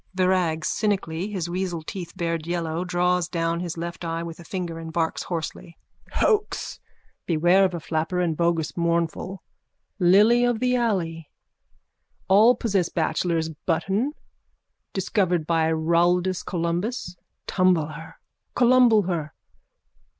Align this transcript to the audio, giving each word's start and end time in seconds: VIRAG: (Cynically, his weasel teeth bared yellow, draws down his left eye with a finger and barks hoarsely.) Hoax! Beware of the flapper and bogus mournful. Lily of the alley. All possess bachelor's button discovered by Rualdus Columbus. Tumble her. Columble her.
VIRAG: 0.15 0.65
(Cynically, 0.65 1.29
his 1.29 1.47
weasel 1.47 1.83
teeth 1.83 2.13
bared 2.15 2.47
yellow, 2.47 2.83
draws 2.83 3.27
down 3.29 3.59
his 3.59 3.77
left 3.77 4.03
eye 4.03 4.23
with 4.23 4.39
a 4.39 4.43
finger 4.43 4.79
and 4.79 4.91
barks 4.91 5.21
hoarsely.) 5.21 5.77
Hoax! 6.13 6.79
Beware 7.27 7.65
of 7.65 7.69
the 7.73 7.79
flapper 7.79 8.19
and 8.19 8.35
bogus 8.35 8.75
mournful. 8.75 9.43
Lily 9.99 10.43
of 10.43 10.59
the 10.59 10.75
alley. 10.75 11.29
All 12.27 12.55
possess 12.55 12.89
bachelor's 12.89 13.49
button 13.67 14.13
discovered 14.91 15.45
by 15.45 15.69
Rualdus 15.71 16.41
Columbus. 16.43 17.15
Tumble 17.45 17.89
her. 17.89 18.15
Columble 18.55 19.03
her. 19.05 19.33